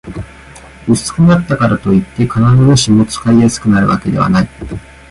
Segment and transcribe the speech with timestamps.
[0.87, 4.49] 薄くなったからといって、必ずしも使いやすくなるわけではない